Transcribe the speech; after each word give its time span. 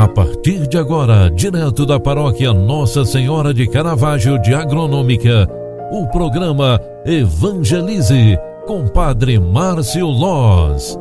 A 0.00 0.08
partir 0.08 0.66
de 0.66 0.78
agora, 0.78 1.30
direto 1.30 1.84
da 1.84 2.00
paróquia 2.00 2.54
Nossa 2.54 3.04
Senhora 3.04 3.52
de 3.52 3.68
Caravaggio 3.68 4.40
de 4.40 4.54
Agronômica, 4.54 5.46
o 5.92 6.06
programa 6.06 6.80
Evangelize 7.04 8.38
com 8.66 8.88
Padre 8.88 9.38
Márcio 9.38 10.06
Loz. 10.06 10.98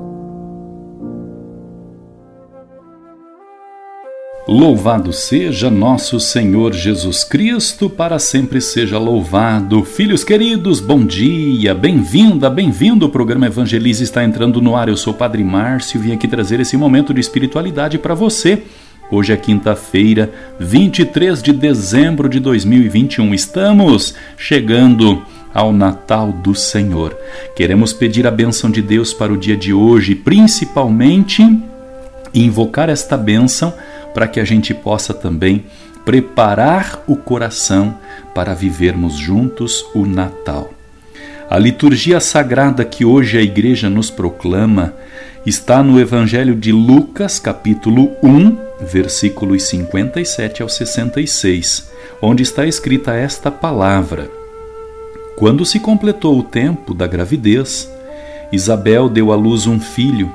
Louvado 4.46 5.14
seja 5.14 5.70
nosso 5.70 6.20
Senhor 6.20 6.74
Jesus 6.74 7.24
Cristo, 7.24 7.90
para 7.90 8.20
sempre 8.20 8.60
seja 8.60 8.98
louvado. 8.98 9.86
Filhos 9.86 10.26
queridos, 10.26 10.82
bom 10.82 11.06
dia, 11.06 11.74
bem-vinda, 11.74 12.50
bem-vindo. 12.50 13.06
O 13.06 13.10
programa 13.10 13.46
Evangelize 13.46 14.04
está 14.04 14.26
entrando 14.26 14.62
no 14.62 14.76
ar. 14.76 14.90
Eu 14.90 14.98
sou 14.98 15.14
o 15.14 15.16
Padre 15.16 15.42
Márcio 15.42 16.00
e 16.00 16.04
vim 16.04 16.12
aqui 16.12 16.28
trazer 16.28 16.60
esse 16.60 16.76
momento 16.76 17.14
de 17.14 17.22
espiritualidade 17.22 17.98
para 17.98 18.14
você. 18.14 18.64
Hoje 19.12 19.34
é 19.34 19.38
quinta-feira, 19.38 20.30
23 20.60 21.42
de 21.42 21.52
dezembro 21.52 22.30
de 22.30 22.40
2021. 22.40 23.34
Estamos 23.34 24.14
chegando 24.38 25.26
ao 25.52 25.74
Natal 25.74 26.32
do 26.32 26.54
Senhor. 26.54 27.18
Queremos 27.56 27.92
pedir 27.92 28.28
a 28.28 28.32
bênção 28.32 28.70
de 28.70 28.84
Deus 28.84 29.12
para 29.12 29.34
o 29.34 29.38
dia 29.38 29.58
de 29.58 29.74
hoje, 29.74 30.14
principalmente 30.14 31.44
invocar 32.36 32.88
esta 32.88 33.18
bênção 33.18 33.74
para 34.14 34.28
que 34.28 34.40
a 34.40 34.46
gente 34.46 34.76
possa 34.76 35.12
também 35.12 35.66
preparar 36.06 37.04
o 37.08 37.16
coração 37.16 37.98
para 38.36 38.54
vivermos 38.54 39.16
juntos 39.16 39.84
o 39.96 40.06
Natal. 40.06 40.72
A 41.50 41.58
liturgia 41.58 42.20
sagrada 42.20 42.86
que 42.86 43.04
hoje 43.04 43.40
a 43.40 43.42
igreja 43.42 43.90
nos 43.90 44.12
proclama 44.12 44.94
está 45.48 45.82
no 45.82 46.00
Evangelho 46.00 46.54
de 46.54 46.72
Lucas, 46.72 47.40
capítulo 47.40 48.12
1, 48.22 48.69
versículos 48.82 49.64
57 49.64 50.62
ao 50.62 50.70
66, 50.70 51.90
onde 52.22 52.44
está 52.44 52.66
escrita 52.66 53.14
esta 53.14 53.52
palavra: 53.52 54.30
Quando 55.36 55.66
se 55.66 55.80
completou 55.80 56.40
o 56.40 56.44
tempo 56.44 56.94
da 56.94 57.08
gravidez, 57.08 57.92
Isabel 58.52 59.10
deu 59.10 59.32
à 59.32 59.36
luz 59.36 59.68
um 59.68 59.80
filho. 59.80 60.32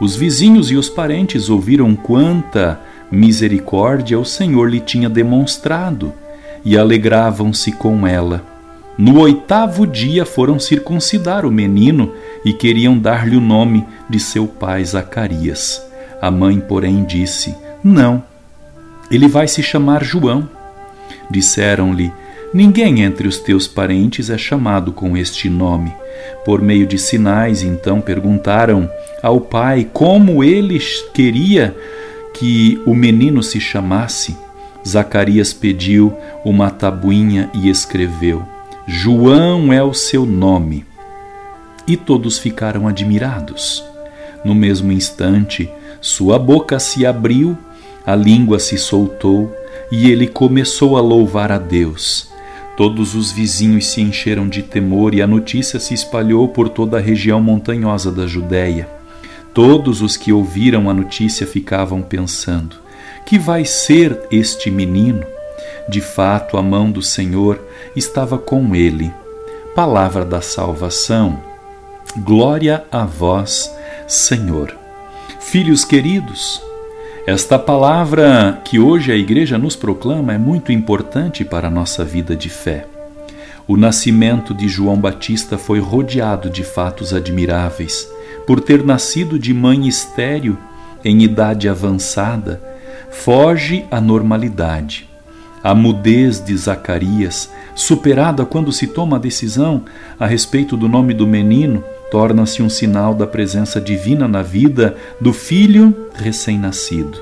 Os 0.00 0.16
vizinhos 0.16 0.70
e 0.70 0.76
os 0.76 0.88
parentes 0.88 1.48
ouviram 1.48 1.94
quanta 1.94 2.80
misericórdia 3.10 4.18
o 4.18 4.24
Senhor 4.24 4.68
lhe 4.68 4.80
tinha 4.80 5.08
demonstrado 5.08 6.12
e 6.64 6.78
alegravam-se 6.78 7.72
com 7.72 8.06
ela. 8.06 8.42
No 8.96 9.20
oitavo 9.20 9.86
dia 9.86 10.24
foram 10.24 10.58
circuncidar 10.58 11.46
o 11.46 11.50
menino 11.50 12.12
e 12.44 12.52
queriam 12.52 12.98
dar-lhe 12.98 13.36
o 13.36 13.40
nome 13.40 13.86
de 14.08 14.20
seu 14.20 14.46
pai 14.46 14.84
Zacarias. 14.84 15.82
A 16.20 16.30
mãe, 16.30 16.60
porém, 16.60 17.04
disse: 17.04 17.54
Não, 17.82 18.22
ele 19.10 19.28
vai 19.28 19.48
se 19.48 19.62
chamar 19.62 20.04
João. 20.04 20.48
Disseram-lhe: 21.30 22.12
Ninguém 22.52 23.02
entre 23.02 23.26
os 23.26 23.38
teus 23.38 23.66
parentes 23.66 24.30
é 24.30 24.38
chamado 24.38 24.92
com 24.92 25.16
este 25.16 25.48
nome. 25.48 25.92
Por 26.44 26.60
meio 26.60 26.86
de 26.86 26.98
sinais, 26.98 27.62
então 27.62 28.00
perguntaram 28.00 28.90
ao 29.22 29.40
pai 29.40 29.88
como 29.92 30.42
ele 30.42 30.78
queria 31.14 31.76
que 32.34 32.80
o 32.86 32.94
menino 32.94 33.42
se 33.42 33.60
chamasse, 33.60 34.36
Zacarias 34.86 35.52
pediu 35.52 36.12
uma 36.44 36.70
tabuinha 36.70 37.48
e 37.54 37.68
escreveu: 37.68 38.46
João 38.86 39.72
é 39.72 39.82
o 39.82 39.94
seu 39.94 40.26
nome. 40.26 40.84
E 41.86 41.96
todos 41.96 42.38
ficaram 42.38 42.86
admirados. 42.86 43.84
No 44.44 44.54
mesmo 44.54 44.90
instante, 44.92 45.70
sua 46.00 46.38
boca 46.38 46.78
se 46.80 47.06
abriu, 47.06 47.56
a 48.06 48.14
língua 48.14 48.58
se 48.58 48.76
soltou 48.76 49.54
e 49.90 50.10
ele 50.10 50.26
começou 50.26 50.96
a 50.96 51.00
louvar 51.00 51.52
a 51.52 51.58
Deus. 51.58 52.28
Todos 52.76 53.14
os 53.14 53.30
vizinhos 53.30 53.86
se 53.86 54.00
encheram 54.00 54.48
de 54.48 54.62
temor 54.62 55.14
e 55.14 55.20
a 55.20 55.26
notícia 55.26 55.78
se 55.78 55.92
espalhou 55.92 56.48
por 56.48 56.68
toda 56.68 56.96
a 56.96 57.00
região 57.00 57.40
montanhosa 57.40 58.10
da 58.10 58.26
Judéia. 58.26 58.88
Todos 59.52 60.00
os 60.00 60.16
que 60.16 60.32
ouviram 60.32 60.88
a 60.88 60.94
notícia 60.94 61.46
ficavam 61.46 62.00
pensando: 62.00 62.76
que 63.26 63.38
vai 63.38 63.64
ser 63.64 64.18
este 64.30 64.70
menino? 64.70 65.24
De 65.88 66.00
fato, 66.00 66.56
a 66.56 66.62
mão 66.62 66.90
do 66.90 67.02
Senhor 67.02 67.60
estava 67.94 68.38
com 68.38 68.74
ele. 68.74 69.12
Palavra 69.74 70.24
da 70.24 70.40
salvação. 70.40 71.38
Glória 72.16 72.84
a 72.90 73.04
vós, 73.04 73.72
Senhor. 74.06 74.74
Filhos 75.40 75.84
queridos, 75.84 76.62
esta 77.24 77.56
palavra 77.56 78.60
que 78.64 78.80
hoje 78.80 79.12
a 79.12 79.16
Igreja 79.16 79.56
nos 79.56 79.76
proclama 79.76 80.32
é 80.32 80.38
muito 80.38 80.72
importante 80.72 81.44
para 81.44 81.68
a 81.68 81.70
nossa 81.70 82.04
vida 82.04 82.34
de 82.34 82.48
fé. 82.48 82.84
O 83.66 83.76
nascimento 83.76 84.52
de 84.52 84.68
João 84.68 84.96
Batista 84.96 85.56
foi 85.56 85.78
rodeado 85.78 86.50
de 86.50 86.64
fatos 86.64 87.14
admiráveis 87.14 88.10
por 88.44 88.60
ter 88.60 88.82
nascido 88.84 89.38
de 89.38 89.54
mãe 89.54 89.86
estéril 89.86 90.58
em 91.04 91.22
idade 91.22 91.68
avançada, 91.68 92.60
foge 93.12 93.84
à 93.88 94.00
normalidade. 94.00 95.08
A 95.62 95.76
mudez 95.76 96.44
de 96.44 96.56
Zacarias, 96.56 97.48
superada 97.72 98.44
quando 98.44 98.72
se 98.72 98.88
toma 98.88 99.16
a 99.16 99.20
decisão 99.20 99.84
a 100.18 100.26
respeito 100.26 100.76
do 100.76 100.88
nome 100.88 101.14
do 101.14 101.24
menino, 101.24 101.84
torna-se 102.12 102.62
um 102.62 102.68
sinal 102.68 103.14
da 103.14 103.26
presença 103.26 103.80
divina 103.80 104.28
na 104.28 104.42
vida 104.42 104.94
do 105.18 105.32
filho 105.32 106.10
recém-nascido. 106.12 107.18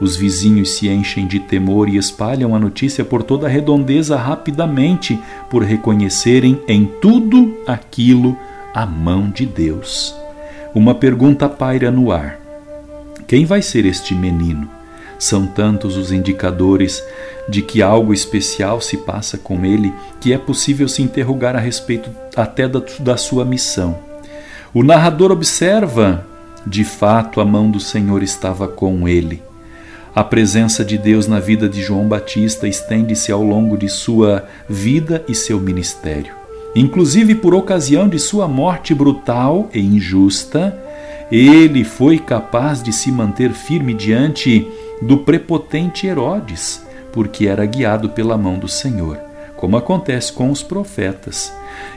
Os 0.00 0.16
vizinhos 0.16 0.70
se 0.70 0.88
enchem 0.88 1.24
de 1.24 1.38
temor 1.38 1.88
e 1.88 1.96
espalham 1.96 2.52
a 2.52 2.58
notícia 2.58 3.04
por 3.04 3.22
toda 3.22 3.46
a 3.46 3.48
redondeza 3.48 4.16
rapidamente, 4.16 5.16
por 5.48 5.62
reconhecerem 5.62 6.60
em 6.66 6.84
tudo 7.00 7.56
aquilo 7.64 8.36
a 8.74 8.84
mão 8.84 9.30
de 9.30 9.46
Deus. 9.46 10.12
Uma 10.74 10.96
pergunta 10.96 11.48
paira 11.48 11.92
no 11.92 12.10
ar: 12.10 12.36
Quem 13.28 13.44
vai 13.44 13.62
ser 13.62 13.86
este 13.86 14.16
menino? 14.16 14.68
São 15.16 15.46
tantos 15.46 15.96
os 15.96 16.10
indicadores 16.10 17.00
de 17.48 17.62
que 17.62 17.80
algo 17.80 18.12
especial 18.12 18.80
se 18.80 18.96
passa 18.96 19.38
com 19.38 19.64
ele 19.64 19.94
que 20.20 20.32
é 20.32 20.38
possível 20.38 20.88
se 20.88 21.02
interrogar 21.02 21.54
a 21.54 21.60
respeito 21.60 22.10
até 22.34 22.66
da, 22.66 22.82
da 22.98 23.16
sua 23.16 23.44
missão. 23.44 24.12
O 24.74 24.82
narrador 24.82 25.30
observa: 25.30 26.26
de 26.66 26.82
fato, 26.82 27.40
a 27.40 27.44
mão 27.44 27.70
do 27.70 27.78
Senhor 27.78 28.24
estava 28.24 28.66
com 28.66 29.08
ele. 29.08 29.40
A 30.12 30.24
presença 30.24 30.84
de 30.84 30.98
Deus 30.98 31.28
na 31.28 31.38
vida 31.38 31.68
de 31.68 31.80
João 31.80 32.08
Batista 32.08 32.66
estende-se 32.66 33.30
ao 33.30 33.42
longo 33.42 33.76
de 33.76 33.88
sua 33.88 34.44
vida 34.68 35.24
e 35.28 35.34
seu 35.34 35.60
ministério. 35.60 36.34
Inclusive 36.74 37.36
por 37.36 37.54
ocasião 37.54 38.08
de 38.08 38.18
sua 38.18 38.48
morte 38.48 38.92
brutal 38.92 39.68
e 39.72 39.78
injusta, 39.78 40.76
ele 41.30 41.84
foi 41.84 42.18
capaz 42.18 42.82
de 42.82 42.92
se 42.92 43.12
manter 43.12 43.52
firme 43.52 43.94
diante 43.94 44.66
do 45.00 45.18
prepotente 45.18 46.06
Herodes, 46.08 46.84
porque 47.12 47.46
era 47.46 47.64
guiado 47.64 48.08
pela 48.08 48.36
mão 48.36 48.58
do 48.58 48.66
Senhor, 48.66 49.18
como 49.56 49.76
acontece 49.76 50.32
com 50.32 50.50
os 50.50 50.64
profetas. 50.64 51.52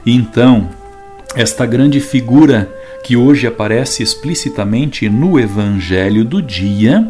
Então, 0.05 0.69
esta 1.35 1.65
grande 1.65 1.99
figura 1.99 2.69
que 3.03 3.15
hoje 3.15 3.47
aparece 3.47 4.01
explicitamente 4.01 5.09
no 5.09 5.39
Evangelho 5.39 6.25
do 6.25 6.41
dia 6.41 7.07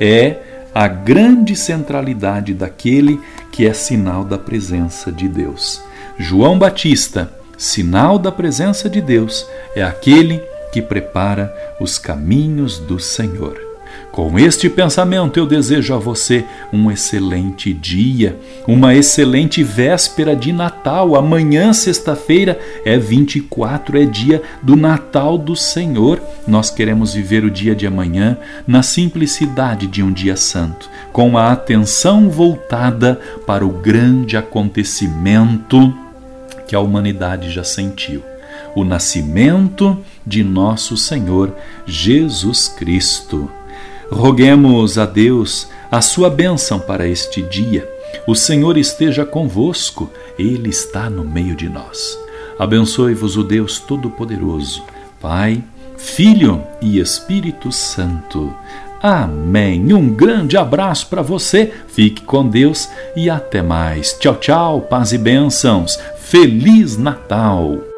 é 0.00 0.36
a 0.74 0.88
grande 0.88 1.56
centralidade 1.56 2.52
daquele 2.52 3.20
que 3.50 3.66
é 3.66 3.72
sinal 3.72 4.24
da 4.24 4.38
presença 4.38 5.10
de 5.10 5.28
Deus. 5.28 5.82
João 6.18 6.58
Batista, 6.58 7.32
sinal 7.56 8.18
da 8.18 8.30
presença 8.30 8.88
de 8.88 9.00
Deus, 9.00 9.46
é 9.74 9.82
aquele 9.82 10.42
que 10.72 10.82
prepara 10.82 11.54
os 11.80 11.98
caminhos 11.98 12.78
do 12.78 12.98
Senhor. 12.98 13.65
Com 14.16 14.38
este 14.38 14.70
pensamento, 14.70 15.38
eu 15.38 15.44
desejo 15.44 15.92
a 15.92 15.98
você 15.98 16.42
um 16.72 16.90
excelente 16.90 17.70
dia, 17.74 18.40
uma 18.66 18.94
excelente 18.94 19.62
véspera 19.62 20.34
de 20.34 20.54
Natal. 20.54 21.14
Amanhã, 21.14 21.74
sexta-feira, 21.74 22.58
é 22.82 22.96
24, 22.96 23.98
é 23.98 24.06
dia 24.06 24.42
do 24.62 24.74
Natal 24.74 25.36
do 25.36 25.54
Senhor. 25.54 26.18
Nós 26.48 26.70
queremos 26.70 27.12
viver 27.12 27.44
o 27.44 27.50
dia 27.50 27.74
de 27.74 27.86
amanhã 27.86 28.38
na 28.66 28.82
simplicidade 28.82 29.86
de 29.86 30.02
um 30.02 30.10
dia 30.10 30.34
santo, 30.34 30.88
com 31.12 31.36
a 31.36 31.52
atenção 31.52 32.30
voltada 32.30 33.20
para 33.46 33.66
o 33.66 33.68
grande 33.68 34.34
acontecimento 34.34 35.94
que 36.66 36.74
a 36.74 36.80
humanidade 36.80 37.50
já 37.50 37.62
sentiu: 37.62 38.22
o 38.74 38.82
nascimento 38.82 39.98
de 40.26 40.42
nosso 40.42 40.96
Senhor 40.96 41.54
Jesus 41.84 42.66
Cristo. 42.66 43.50
Roguemos 44.10 44.98
a 44.98 45.06
Deus 45.06 45.68
a 45.90 46.00
sua 46.00 46.30
bênção 46.30 46.78
para 46.78 47.06
este 47.06 47.42
dia. 47.42 47.88
O 48.26 48.34
Senhor 48.34 48.76
esteja 48.76 49.24
convosco, 49.24 50.10
Ele 50.38 50.68
está 50.68 51.10
no 51.10 51.24
meio 51.24 51.54
de 51.54 51.68
nós. 51.68 52.18
Abençoe-vos 52.58 53.36
o 53.36 53.42
Deus 53.42 53.78
Todo-Poderoso, 53.78 54.82
Pai, 55.20 55.62
Filho 55.96 56.62
e 56.80 56.98
Espírito 56.98 57.72
Santo. 57.72 58.54
Amém. 59.02 59.92
Um 59.92 60.08
grande 60.08 60.56
abraço 60.56 61.06
para 61.08 61.22
você, 61.22 61.72
fique 61.88 62.22
com 62.22 62.48
Deus 62.48 62.88
e 63.14 63.28
até 63.28 63.62
mais. 63.62 64.14
Tchau, 64.14 64.36
tchau, 64.36 64.80
paz 64.82 65.12
e 65.12 65.18
bênçãos. 65.18 65.98
Feliz 66.18 66.96
Natal! 66.96 67.95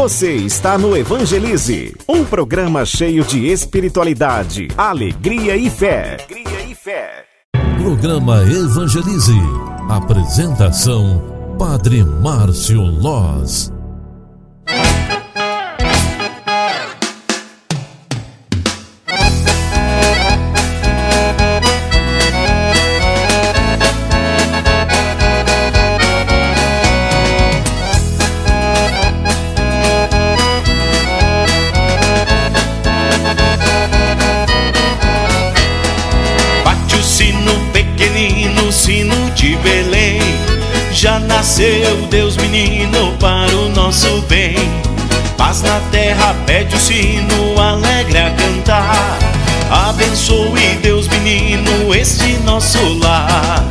Você 0.00 0.32
está 0.34 0.78
no 0.78 0.96
Evangelize, 0.96 1.94
um 2.08 2.24
programa 2.24 2.86
cheio 2.86 3.22
de 3.22 3.48
espiritualidade, 3.48 4.68
alegria 4.74 5.58
e 5.58 5.68
fé. 5.68 6.16
Alegria 6.26 6.62
e 6.62 6.74
fé. 6.74 7.24
Programa 7.76 8.42
Evangelize. 8.44 9.38
Apresentação: 9.90 11.22
Padre 11.58 12.02
Márcio 12.02 12.80
Loz. 12.80 13.70
Nasceu 41.80 41.96
Deus 42.08 42.36
menino 42.36 43.16
para 43.18 43.56
o 43.56 43.68
nosso 43.70 44.20
bem. 44.28 44.56
Paz 45.36 45.62
na 45.62 45.80
terra, 45.90 46.34
pede 46.46 46.74
o 46.76 46.78
sino, 46.78 47.58
alegre 47.58 48.18
a 48.18 48.30
cantar. 48.30 49.18
Abençoe 49.70 50.78
Deus 50.82 51.08
menino 51.08 51.94
este 51.94 52.38
nosso 52.44 52.78
lar. 52.98 53.64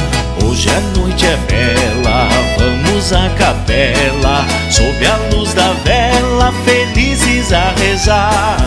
Hoje 0.44 0.70
a 0.70 0.80
noite 0.98 1.26
é 1.26 1.38
bela, 1.48 2.30
vamos 2.58 3.14
à 3.14 3.30
capela, 3.38 4.46
sob 4.72 5.06
a 5.06 5.36
luz 5.36 5.54
da 5.54 5.74
vela, 5.84 6.54
felizes 6.66 7.52
a 7.54 7.74
rezar. 7.78 8.58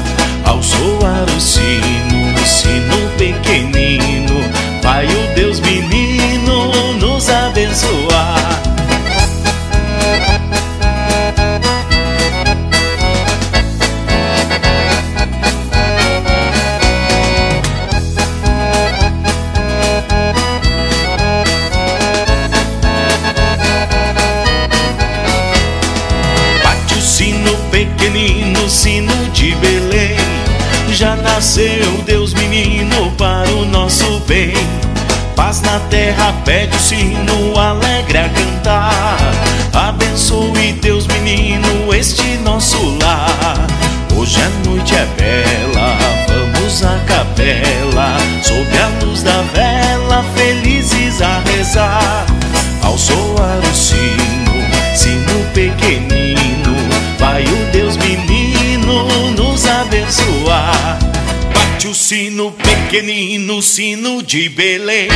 Ao 0.45 0.63
soar 0.63 1.25
o 1.35 1.41
sino, 1.41 2.35
o 2.35 2.47
sino 2.47 3.11
pequenino, 3.17 4.41
vai 4.83 5.07
o 5.07 5.35
Deus 5.35 5.61
menino 5.61 5.92
nasceu 31.43 31.91
Deus 32.07 32.33
menino 32.35 33.11
para 33.19 33.51
o 33.51 33.65
nosso 33.65 34.21
bem. 34.29 34.53
Paz 35.35 35.61
na 35.61 35.81
terra, 35.91 36.33
pede 36.45 36.77
o 36.77 36.79
sino 36.79 37.59
alegre 37.59 38.17
a 38.17 38.29
cantar. 38.29 39.17
Abençoe 39.73 40.75
Deus 40.81 41.09
menino 41.09 41.82
sino 62.13 62.53
pequenino, 62.53 63.63
sino 63.63 64.23
de 64.23 64.47
Belém. 64.51 65.09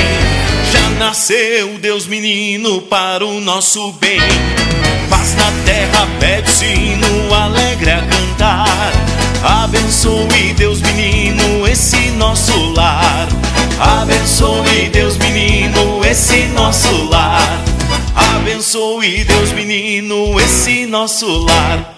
Já 0.72 0.88
nasceu 0.98 1.76
Deus 1.78 2.06
menino 2.06 2.80
para 2.80 3.22
o 3.22 3.38
nosso 3.38 3.92
bem. 4.00 4.18
Paz 5.10 5.34
na 5.34 5.52
terra, 5.66 6.08
pede 6.18 6.50
sino, 6.50 7.34
alegre 7.34 7.90
a 7.90 8.00
cantar. 8.00 8.92
Abençoe 9.62 10.54
Deus 10.56 10.80
menino 10.80 11.68
esse 11.68 12.12
nosso 12.12 12.72
lar. 12.72 13.28
Abençoe 13.78 14.88
Deus 14.90 15.18
menino 15.18 16.02
esse 16.02 16.44
nosso 16.54 17.10
lar. 17.10 17.62
Abençoe 18.36 19.22
Deus 19.22 19.52
menino 19.52 20.40
esse 20.40 20.86
nosso 20.86 21.26
lar. 21.44 21.94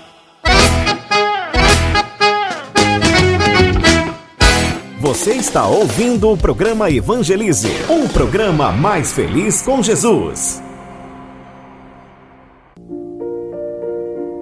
Você 5.19 5.33
está 5.33 5.67
ouvindo 5.67 6.31
o 6.31 6.37
programa 6.37 6.89
Evangelize, 6.89 7.69
um 7.91 8.07
programa 8.07 8.71
mais 8.71 9.13
feliz 9.13 9.61
com 9.61 9.83
Jesus. 9.83 10.63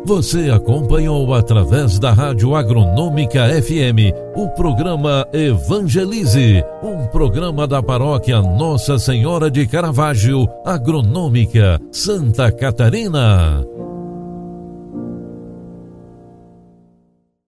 Você 0.05 0.50
acompanhou 0.50 1.32
através 1.32 1.99
da 1.99 2.12
Rádio 2.12 2.55
Agronômica 2.55 3.49
FM 3.62 4.12
o 4.37 4.50
programa 4.50 5.26
Evangelize, 5.32 6.62
um 6.82 7.06
programa 7.06 7.67
da 7.67 7.82
paróquia 7.82 8.43
Nossa 8.43 8.99
Senhora 8.99 9.50
de 9.50 9.67
Caravaggio, 9.67 10.46
Agronômica, 10.62 11.81
Santa 11.90 12.52
Catarina. 12.52 13.64